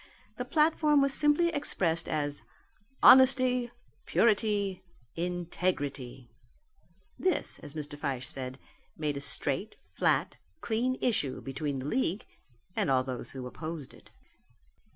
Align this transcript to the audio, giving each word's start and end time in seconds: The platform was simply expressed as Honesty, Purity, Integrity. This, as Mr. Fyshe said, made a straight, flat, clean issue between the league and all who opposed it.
The 0.37 0.45
platform 0.45 0.99
was 0.99 1.13
simply 1.13 1.49
expressed 1.49 2.09
as 2.09 2.41
Honesty, 3.03 3.69
Purity, 4.07 4.81
Integrity. 5.15 6.27
This, 7.19 7.59
as 7.59 7.75
Mr. 7.75 7.95
Fyshe 7.99 8.25
said, 8.25 8.57
made 8.97 9.15
a 9.15 9.19
straight, 9.21 9.75
flat, 9.93 10.37
clean 10.59 10.97
issue 11.01 11.39
between 11.39 11.77
the 11.77 11.85
league 11.85 12.25
and 12.75 12.89
all 12.89 13.03
who 13.03 13.45
opposed 13.45 13.93
it. 13.93 14.09